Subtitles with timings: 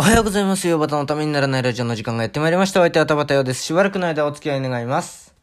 [0.00, 0.68] おはようございます。
[0.68, 2.78] よばたのためにならないラジオの時間がやってまいりました。
[2.78, 3.64] お相手は田畑ようです。
[3.64, 5.34] しばらくの間お付き合い願います。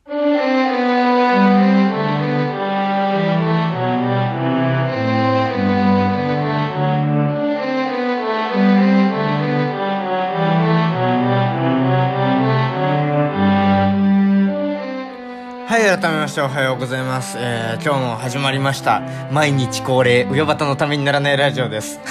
[15.95, 17.37] 改めましておはようございます。
[17.39, 19.01] えー、今日も始まりました。
[19.31, 22.01] 毎日恒例、うよばたのためにならないラジオです。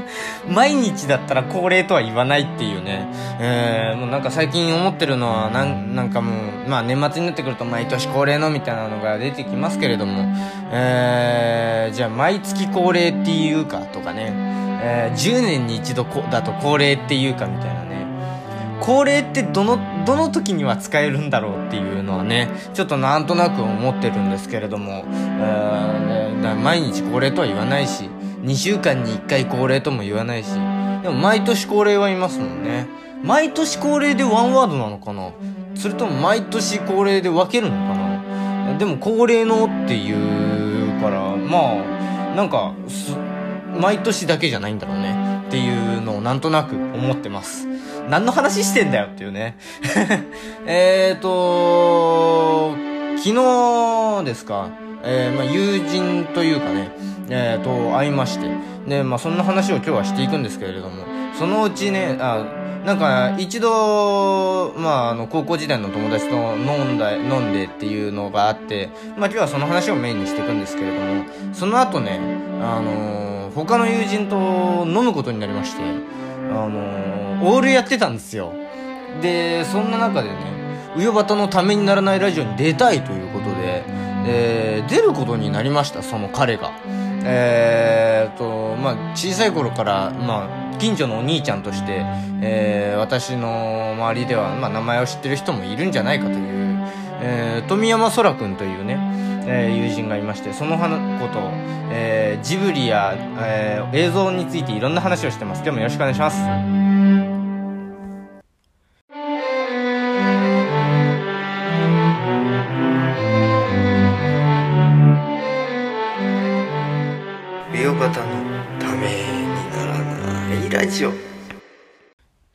[0.48, 3.06] 毎日だったら恒例とは言わないっていうね。
[3.38, 6.32] えー、もうなんか最近思ってるのは、なん、なんかも
[6.66, 10.24] う、まあ年末になってくると毎年恒例のみたいなのが出てきますけれども、
[10.72, 14.32] えー、じゃあ毎月恒例っていうかとかね、
[14.80, 17.83] えー、10年に一度こだと恒例っていうかみたいな
[18.80, 28.08] 恒例ってどの、どの時には使えるんだろうっていうのはね、ちょっとなんとなく思ってるんですけれども、えー、ねだ毎日恒例とは言わないし、
[28.42, 30.48] 2週間に1回恒例とも言わないし、
[31.02, 32.86] でも毎年恒例はいますもんね。
[33.22, 35.30] 毎年恒例でワンワードなのかな？
[35.74, 38.78] それとも毎年恒例で分けるのかな？
[38.78, 41.82] でも恒例のっていうから、ま
[42.32, 43.14] あ、なんか、す
[43.78, 45.42] 毎年だけじゃないんだろうね。
[45.46, 47.68] っていうのをなんとなく思ってます。
[48.08, 49.56] 何の話してんだよっていうね。
[50.66, 52.74] えーと、
[53.16, 54.68] 昨日ですか、
[55.02, 56.90] えー、まあ友人というかね、
[57.30, 58.48] えーと、会いまして。
[58.86, 61.04] で、まあそんな話を今日はしていくんですけれども、
[61.38, 62.44] そのうちね、あ、
[62.84, 72.20] なんか、一度、まあ、あの、高校時代の友達と飲んだ、飲んでっていうのがあって、まあ今日はその話をメインにしていくんですけれども、その後ね、
[72.60, 78.52] あのー、他の友人と飲むことになりまして、あのー、オールやってたんですよ。
[79.20, 80.36] で、そんな中でね、
[80.96, 83.84] うよばたのためにならないラジオに出たいということで、
[84.26, 86.72] えー、出ることになりました、その彼が。
[87.26, 92.04] えーと、まあ、小さい頃から、まあ、近所のお兄ちゃんとして、
[92.42, 96.38] えー、私の周りでは、まあ、名前を知ってる人もいるんじゃないかという、
[97.22, 98.98] えー、富山空くんというね、
[99.46, 100.82] えー、友人がいまして、そのこ
[101.28, 101.40] と、
[101.90, 105.64] えー、ジブリや、えー、映像についていろんな話をしてます。
[105.64, 106.83] でもよろしくお願いします。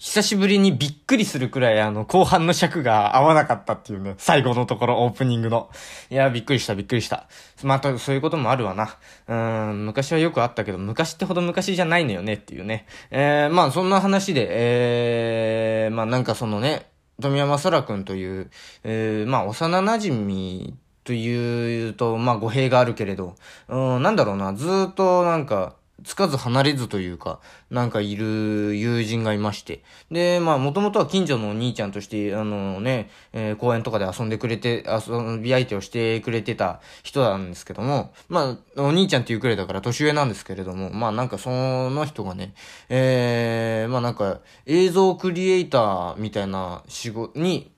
[0.09, 5.69] 久しぶりにびっくりするくらいあの後半の尺が合わなかったっていうね、最後のところオープニングの。
[6.09, 7.29] いや、びっくりしたびっくりした。
[7.61, 8.97] またそういうこともあるわな。
[9.27, 12.87] うん、昔はよくあったけど、昔ってほど昔じゃないのよねっていうね。
[13.11, 16.89] えー、まあそんな話で、えー、まあなんかそのね、
[17.21, 18.49] 富山空くんという、
[18.83, 23.35] えー、まあ幼馴染というと、まあ語弊があるけれど、
[23.67, 27.39] うん、なんだろうな、ずっとなんか、つかず離れずというか、
[27.69, 29.83] なんかいる友人がいまして。
[30.11, 42.53] で、まあ、もともとは近所のお兄ちゃんとして、あのね、えー公園とかで遊んでくれて、遊び相手をしてくれてた人なんですけども、まあ、お兄ちゃんっていうくらいだから年上なんですけれども、まあなんかその人がね、
[42.89, 47.71] えー、まあなんか映像クリエイターみたいな仕事に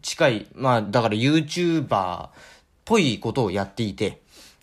[0.00, 2.30] 近い、まあだから YouTuber っ
[2.84, 4.21] ぽいことをやっていて、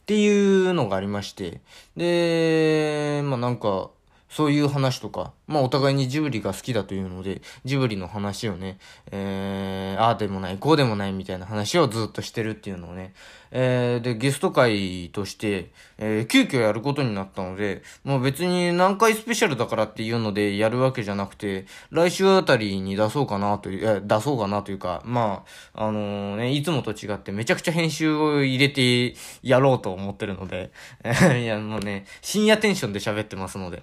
[0.10, 1.62] っていうのがありまして。
[1.96, 3.92] で、まあなんか、
[4.30, 8.78] そういう話とか、まあお互いにジブリが好きだというので、ジブリの話をね、
[9.12, 13.14] えー、ああでもない、こうでもないみたいな話をずっとしてるっていうのをね、
[13.52, 30.72] えー、で、ゲスト会として、えー、急遽やることになったので、もう別に何回スペシャルだからっていうのでやるわけじゃなくて、来週あたりに出そうかなという、いや出そうかなというか、まあ、あのね、いつもと違ってめちゃくちゃ編集を入れてやろうと思ってるので、
[31.04, 33.82] え いや、もうね、深夜テンションで喋ってますので、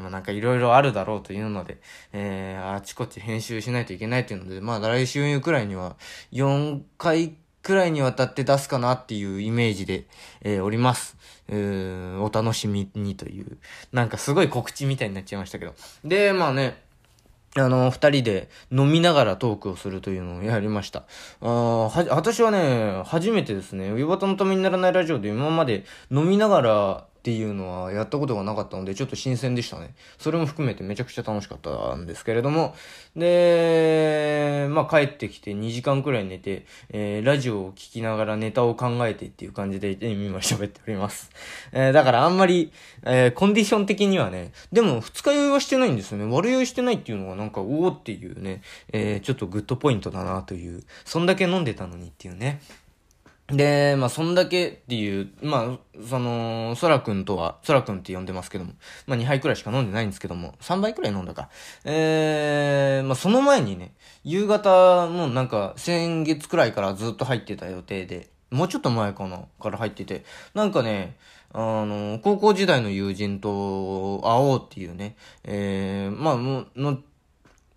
[0.00, 1.78] まあなんかいろいろあるだろうというので、
[2.12, 5.96] えー、あちこち編集しないといけないというので、まあ来週くらいには
[6.32, 10.04] 4回くらいにわたって出すかなっていうイメージで、
[10.42, 11.16] えー、おります。
[11.48, 11.56] うー
[12.18, 13.58] んお楽しみにという、
[13.92, 15.74] なんかすごい告知みたいになっちゃいましたけど。
[16.04, 16.82] で、まあね、
[17.56, 21.04] あの、二人で飲みながらトークをするというのをやりました。
[21.40, 21.48] あー
[22.08, 29.92] は、私はね、初めてですね、夕方のためにならないラジオで今まで飲みながらっていうのはやったことがなかったので、ちょっと新鮮でしたね。
[30.16, 32.74] それも含めてめちゃくちゃ楽しかったんですけれども、
[33.14, 41.30] で、まあ帰ってきて2時間くらい寝て、えー、ラジオを聞きながらネタを考えてっていう感じで今喋っております。
[41.72, 42.72] えー、だからあんまり、
[43.02, 46.24] えー、コンディション的にはね、でも二日酔いはしてないんですよね。
[46.24, 48.62] 悪酔いしてないっていうのがなんか、おおっていうね、
[48.92, 52.62] えー、ちょっとグッドポイントだなという、そんだけ飲んでたのにっていうね。
[53.52, 58.72] で、まあ、そんだけっていう、まあ、その、そらくんとは、そらくんって呼んでますけども、
[59.06, 61.48] まあ、2杯くらいしか飲んでないんですけども、3杯くらい飲んだか。
[61.84, 63.94] えー、まあ、その前にね、
[64.24, 70.24] 夕方もなんか、先月くらいからずっと入ってた予定で、もうちょっと前かな、から入ってて、
[70.54, 71.16] なんかね、
[71.52, 76.98] あの、高校時代の友人と会おうっていうね、えー、まあ、もう、の、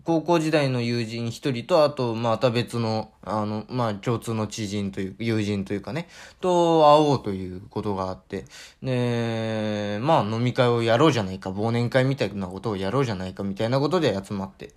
[0.05, 6.09] 高校時代の友人一人と、あと、また別の、あの、まあ、共通の知人という、友人というかね、
[6.41, 8.43] と会おうということがあって、
[8.81, 14.73] で、まあ、飲み会をやろうじゃないか、忘年会みたいなことをやろうじゃないか、みたいなことで集まって。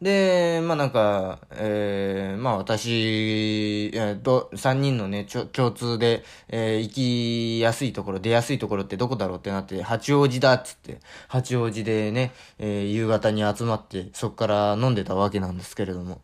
[0.00, 16.20] で、まあなんか、えー、まあ私、えー、と、三人のね、共通で、えー、行きやすいところ、出やすいところってどこだろうってなって、八王子だっつって、八王子でね、えー、夕方に集まって、そっから飲んでたわけなんですけれども。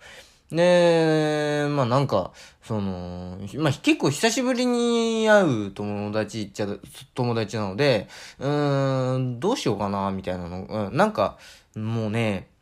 [0.53, 2.33] で、まあなんか、
[2.63, 6.69] その、まあ結構久しぶりに会う友達っちゃ、
[7.15, 11.39] 友達なので、うーん、どうしようかな、みたいなの、うん、なんか、
[11.75, 12.54] もうね、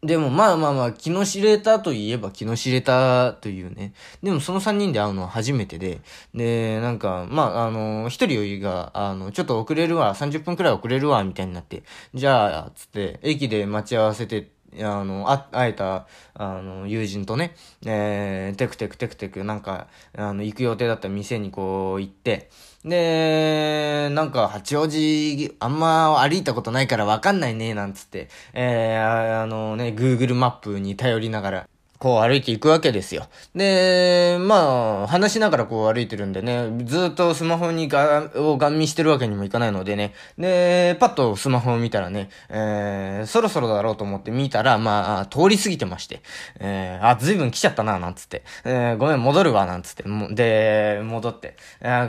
[0.00, 3.92] でもまあまあまあ、気の知れたといえば気の知れたというね。
[4.22, 6.00] でもその3人で会うのは初めてで、
[6.32, 11.82] で、なんか、まあ、あの、一人よりが、あの、ちょっと遅れるわ、30分くらい遅れるわ、みたいになって、
[12.14, 17.54] じゃあ、つって、駅で待ち合わせて、あの、あ、会えた、あの、友人とね、
[17.86, 22.50] えー、テクテクテクテク、なんか、あの、行く予定だった店にこう行って、
[22.84, 33.26] で、なんか、八王子、あんま歩いたことないからわかんないね、なんつって、えー、あのね、Google マップに頼りながら、こう歩いていくわけですよ。
[33.54, 46.22] で、まあ、話しながらこう歩いてるんでね、ずっとスマホにが、をガン見してるわけにもいかないのでね、で、パッとスマホを見たらね、えー、そろそろだろうと思って見たら、まあ、通り過ぎてまして、
[46.60, 51.56] えー、あ、ずいぶん来ちゃったな、なんつって、えー、ごめん、戻るわ、なんつって、で、戻って、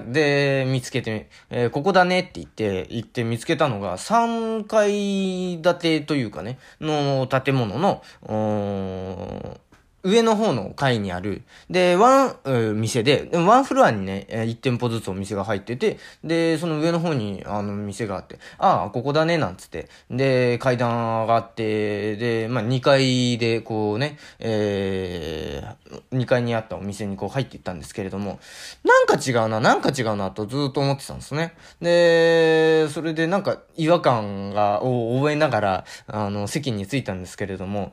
[0.07, 9.68] で、見つけて、えーここだねって言って、行って見つけたのが、3階建てというかね、の建物の、うー
[10.03, 20.91] 上の方の階にある、で、ワン、えー店で、ワンフロアにね、1店舗ずつお店が入ってて、で、その上の方に、あの、店があって、ああ、ここだね、なんつって、で、階段
[21.23, 28.39] 上がって、で、まあ、2階で、こうね、えー、2階にあったお店にこう入っていったんですけれども、
[28.83, 31.53] なんか違うな、なんか違うな、とずっと思ってたんですね。
[31.81, 37.91] で、それでなんか違和感が、を覚えながら、あの、席に着いたんですけれども、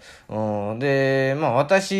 [0.78, 1.95] で、まあ私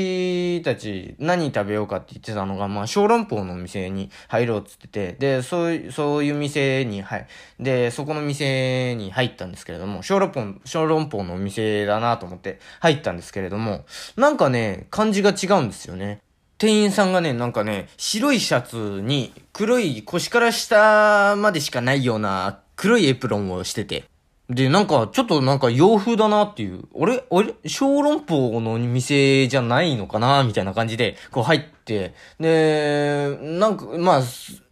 [0.65, 7.27] たち何食べようかって言ってたのが、まあ小籠包のお店に入ろうっつってて、で、そういう、そういう店に、はい。
[7.61, 13.85] で、そこの店に入ったんですけれども、小籠包、小籠包のお店だなと思って入ったんですけれども、
[14.17, 16.21] なんかね、感じが違うんですよね。
[16.59, 24.05] 店員さんがね、なんかね、白いシャツに黒い腰から下までしかないような黒いエプロンをしてて。
[24.49, 26.85] で、なんか、ちょっとなんか洋風だなっていう。
[26.93, 34.23] 俺、俺、小籠包の店じゃないのかなみたいな感じで、こう入って、で、なんか、まあ、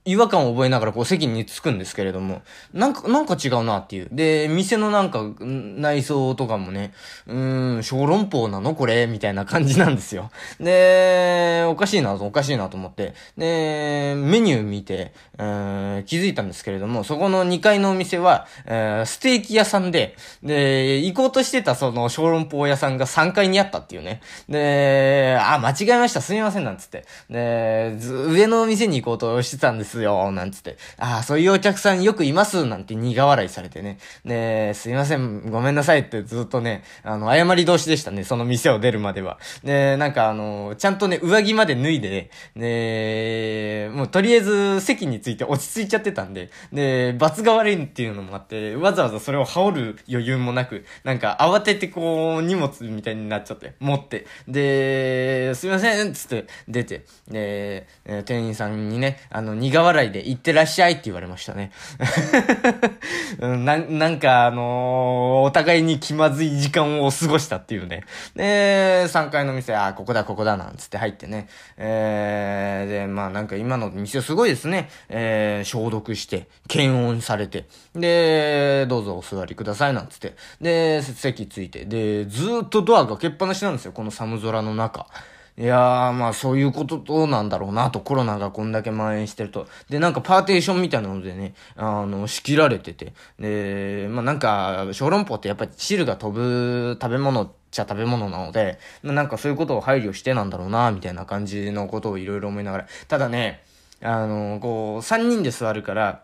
[0.06, 2.42] 違和感を覚えながらこう席に着くんですけれども、
[2.74, 4.08] なんか、なんか違うなっていう。
[4.12, 6.92] で、店のなんか、内装とかもね、
[7.26, 10.30] うーん、小籠包なのこれみたいな感じなんですよ。
[10.60, 24.20] で、おかしいなと、おかしいなと思って、で、メニュー見て、えー気づいたんですけれども、そこの2階のお店は、えーステーキ屋さんで、で、行こうとしてたその小籠包屋さんが3階にあったっていうね。
[24.48, 27.05] で、あ、間違えました、すみません、なんつって。
[27.31, 30.77] で、上のお店に行こうとしてたんですですよ、なんつって。
[30.98, 33.98] ああ、そういうお客さんよくいます、なんて苦笑いされてね。
[34.24, 39.39] で、すいません、ごめんなさいってずっとね、あの、謝り同士でしたね、その店を出るまでは。
[39.63, 61.70] で、なんかあの、ちゃんとね、上着まで脱いで、で、もうとりあえず席について落ち着いちゃってたんで、で、罰が悪いっていうのもあって、わざわざそれを羽織る余裕もなく、なんか慌ててこう、荷物みたいになっちゃって、持って、で、すいませんつって出て、で、え店員さんにね、あの、苦笑いで、行ってらっしゃいって言われましたね。
[63.38, 68.05] な、なんかあのーお互いに気まずい時間を過ごしたっていうね。
[68.34, 71.48] で、3階の店、あー、ここだ、ここだ、なんつって入ってね。
[71.76, 74.88] えー、で、まあなんか今の店すごいですね。
[75.08, 77.67] えー、消毒して、検温されて。
[77.94, 80.34] で、どうぞお座りください、なんつって。
[80.60, 81.84] で、席ついて。
[81.84, 85.06] で、ずっとドアが開けっぱなしなんですよ、この寒空の中。
[85.56, 89.67] いやー、まあそういうこととなんだろうなと、コロナがこんだけ蔓延してると。
[89.89, 93.13] で、なんかパーテーションみたいなのでね、あの、仕切られてて。
[93.39, 102.87] で、まあなんか、小籠包ってやっぱり汁が飛ぶ食べ物ってちゃ食べ物なので、なんかそういうことを配慮してなんだろうな、みたいな感じのことをいろいろ思いながら。
[103.08, 103.63] ただね、
[104.01, 106.23] あの、こう、三人で座るから、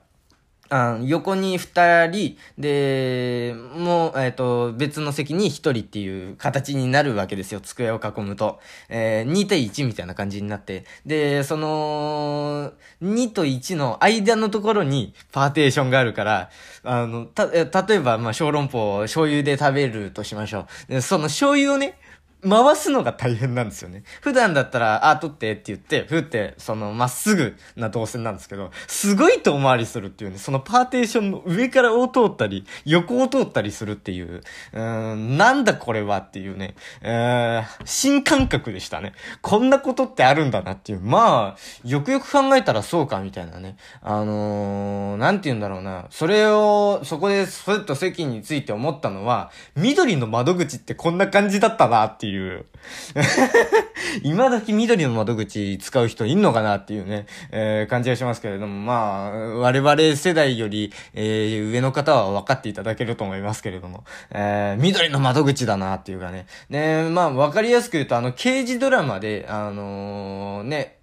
[0.71, 8.61] あ横に二人、で、もう、えっ、ー、と、別の席に一人っていう形になるわけですよ、机を囲むと。
[8.89, 10.85] えー、2対1みたいな感じになって。
[11.05, 12.73] で、その、
[13.03, 16.51] 2と1の間のところにパーテーションがあるから、
[16.85, 17.63] あの、た、例
[17.97, 20.93] えば、まあ、小籠包を醤油で食べるとしましょう。
[20.93, 21.99] で、その醤油をね、
[22.49, 24.03] 回すのが大変なんですよね。
[24.23, 34.43] 普段だったら、あ、取ってって言って、ふって、その、まっすぐな動線なんですけど、すごい遠回りするっていうね、そのパーテーションの上からを通ったり、横を通ったりするっていう、
[34.73, 39.13] うーん、なんだこれはっていうね、えー、新感覚でしたね。
[39.43, 41.01] こんなことってあるんだなっていう。
[41.01, 43.77] まあ、よくよく考えたらそうか、みたいなね。
[44.01, 46.07] あのー、なんて言うんだろうな。
[46.09, 52.30] それを、そこで、ふっと席について思ったのは、緑の窓口ってこんな感じだったなっていう。
[52.31, 52.65] いう。
[54.25, 66.47] 今時緑の窓口使う人いんのかなっていうね、えー、感じがしますけれども、まあ、我々世代より、えー、上の方は分かっていただけると思いますけれども、えー、緑の窓口だなっていうかね。
[66.71, 70.99] で、まあ、分かりやすく言うと、あの、刑事ドラマで、あのー、ね、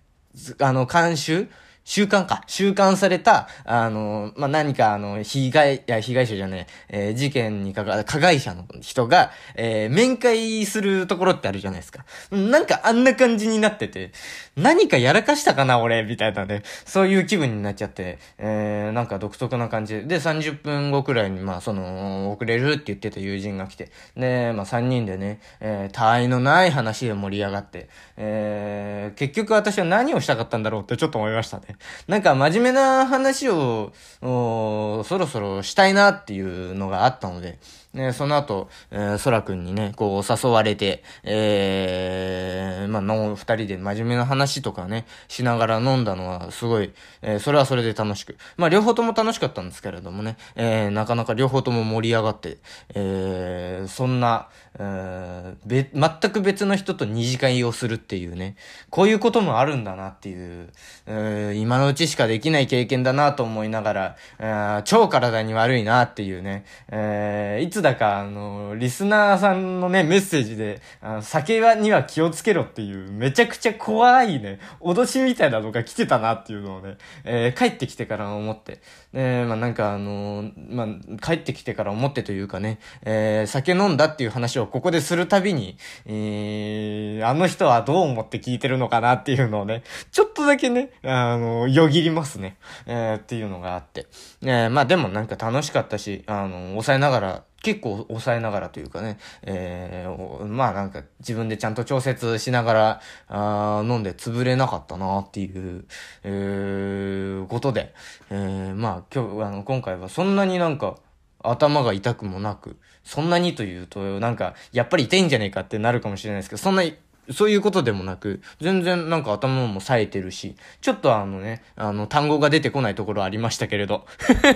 [0.60, 1.48] あの、監修
[1.88, 2.44] 習慣か。
[2.48, 12.04] 習慣された、あの、まあ、何か、あの、被害、いや、被害者じゃねえ、えー、事件にかか、加害者の人が、えー、面会するところってあるじゃないですか。
[12.30, 14.12] なんかあんな感じになってて、
[14.58, 16.64] 何かやらかしたかな、俺、みたいなね。
[16.84, 20.04] そういう気分になっちゃって、えー、なんか独特な感じで。
[20.04, 31.77] で、30分後くらいに、まあ、その、遅れるって言ってた友人が来て、で、まあ、3人でね、えー、他愛のない話で盛り上がって、えー、結局私は何をしたかったんだろうってちょっと思いましたね。
[32.08, 37.60] なんか真面目な話を、そろそろしたいなっていうのがあったので、
[37.98, 46.94] ね、その後、えー、空くんにね、こう誘われて、えー、まあ、の、二人で真面目な話とかね、しながら飲んだのは、すごい、
[47.24, 48.38] えー、それはそれで楽しく。
[48.56, 52.58] まあ、両方とも楽しかったんですけれどもね、えー、なかなか両方とも盛り上がって、
[52.94, 58.56] えー、そんな、全く別の人と二次会をするっていうね、
[58.92, 60.70] こういうこともあるんだなっていう、
[61.08, 78.80] えー、今のうちしかできない経験だなと思いながら、超体に悪いなっていうね、えー、いつだか、あの、リスナーさんのね、メッセージで、あの酒には気をつけろっていう、めちゃくちゃ怖いね、脅しみたいなのが来てたなっていうのをね、えー、帰ってきてから思って、
[79.18, 89.82] で、まあなんかあの、まあ、帰ってきてから思ってというかね、えー、酒飲んだっていう話をここでするたびに、えー、あの人はどう思って聞いてるのかなっていうのをね、
[90.12, 94.06] ちょっとだけね、あの、よぎりますね、えー、っていうのがあって。
[94.44, 105.84] えー、まあでもなんか楽しかったし、あの、抑えながら、結構抑えながらというかね、えー、まあなんか自分でちゃんと調節しながら、あ飲んで潰れなかったなっていう、
[106.24, 107.94] えー、ことで、
[108.30, 110.96] えー、まあ今日、あの、今回はそんなになんか
[111.44, 116.84] 頭が痛くもなく、そんなにというと、なんか、やっぱり痛いんじゃねえかってなるかもしれないですけど、そんな
[117.32, 124.06] そういうことでもなく、全然なんか頭も冴えてるし、ちょっとあのね、あの、単語が出てこないところありましたけれど、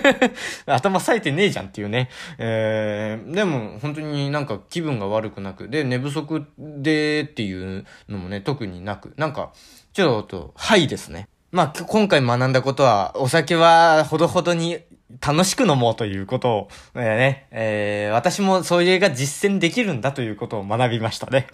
[0.66, 2.10] 頭冴えてねえじゃんっていうね。
[2.38, 9.51] えー、でも本当になんか気分が悪くなく、で、寝不足でっていうのもね、特になく、なんか、
[9.94, 11.28] ちょっと、はいですね。
[11.51, 14.80] まあ、今回学んだことは、お酒はほどほどに
[15.20, 21.48] 楽しく飲もうということを、えー、ね、えー、私もそれが実践できるんだということを学びましたね。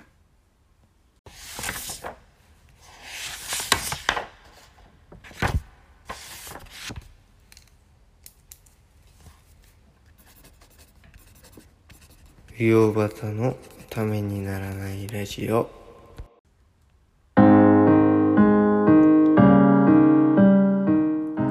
[12.60, 13.56] 美容バタの
[13.88, 15.70] ためにならないラジオ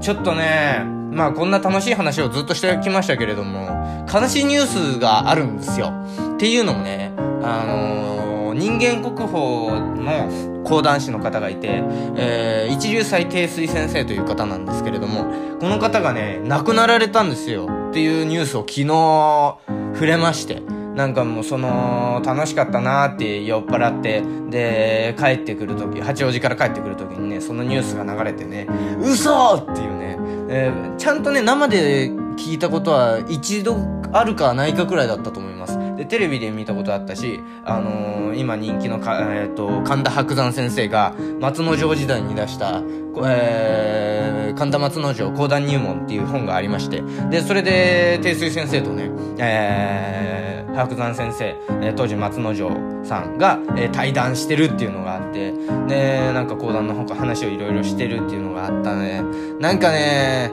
[0.01, 4.65] ちょっとね、まあこんな楽しい話をずっとしてきましたけれども、悲しいニュー
[4.97, 5.93] スがあるんですよ。
[6.35, 11.81] っていうのもね、あのー、人間国宝の講談師の方がいて、
[12.17, 15.25] えー、一流祭定水先生という方なんですけれども、
[15.61, 19.57] この方がね、亡くなられたんですよっていうニュースを昨日
[19.93, 20.61] 触れまして、
[20.97, 28.67] なんかもうその、楽しかったなーって酔っ払って、で、帰ってくる時、八王子から帰ってくる時にね、そのニュースが流れてね、
[28.99, 30.17] 嘘っていうね、
[30.49, 33.77] えー、ちゃんとね、生で聞いたことは一度
[34.11, 35.77] あるかないかくらいだったと思います。
[35.97, 42.83] で、テレビで見たことあったし、あのー、今人気のか、えっ、ー、と、神田伯山先生が松之丞時代に出した、
[43.25, 52.69] えー、神田松之丞講談入門っていう本がありまして、で、それで、定水先生とね、えー、白山先生、えー、当時松之丞
[53.03, 55.51] さんが、えー、対談してるっていうのがあって、
[55.87, 59.23] で、なんか講談のほか話をいろいろしてるっていうのがあったね。
[59.59, 60.51] なんかね、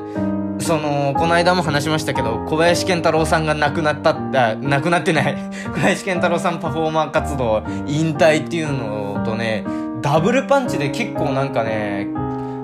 [0.64, 5.36] その、この間も話しましたけど、小林健太郎さんが亡くなったって、亡くなってない
[5.72, 9.64] 小林健太郎さんパフォーマー活動引退っていうのとね、
[10.00, 12.08] ダブルパンチで結構なんかね、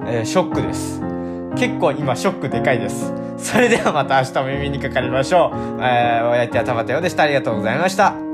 [0.07, 1.01] えー、ショックです。
[1.57, 3.13] 結構今ショックでかいです。
[3.37, 5.81] それではまた明日も耳にかかりましょう。
[5.83, 7.25] えー、お相手は田畑洋でした。
[7.25, 8.30] ありがとうございました。